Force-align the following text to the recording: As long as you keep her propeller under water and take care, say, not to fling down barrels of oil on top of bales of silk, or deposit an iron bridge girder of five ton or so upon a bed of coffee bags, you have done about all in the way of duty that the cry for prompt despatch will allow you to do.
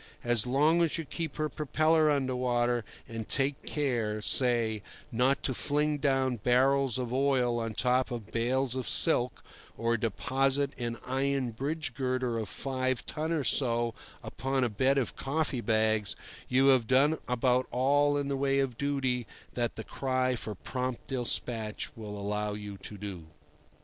As 0.23 0.47
long 0.47 0.81
as 0.81 0.97
you 0.97 1.05
keep 1.05 1.35
her 1.35 1.47
propeller 1.47 2.09
under 2.09 2.35
water 2.35 2.83
and 3.07 3.29
take 3.29 3.67
care, 3.67 4.19
say, 4.19 4.81
not 5.11 5.43
to 5.43 5.53
fling 5.53 5.99
down 5.99 6.37
barrels 6.37 6.97
of 6.97 7.13
oil 7.13 7.59
on 7.59 7.75
top 7.75 8.09
of 8.09 8.31
bales 8.31 8.73
of 8.73 8.89
silk, 8.89 9.43
or 9.77 9.97
deposit 9.97 10.71
an 10.79 10.97
iron 11.05 11.51
bridge 11.51 11.93
girder 11.93 12.39
of 12.39 12.49
five 12.49 13.05
ton 13.05 13.31
or 13.31 13.43
so 13.43 13.93
upon 14.23 14.63
a 14.63 14.69
bed 14.69 14.97
of 14.97 15.15
coffee 15.15 15.61
bags, 15.61 16.15
you 16.49 16.69
have 16.69 16.87
done 16.87 17.19
about 17.27 17.67
all 17.69 18.17
in 18.17 18.27
the 18.27 18.35
way 18.37 18.57
of 18.57 18.79
duty 18.79 19.27
that 19.53 19.75
the 19.75 19.83
cry 19.83 20.35
for 20.35 20.55
prompt 20.55 21.05
despatch 21.05 21.91
will 21.95 22.17
allow 22.19 22.53
you 22.53 22.75
to 22.79 22.97
do. 22.97 23.27